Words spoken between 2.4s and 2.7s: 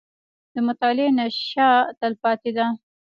ده.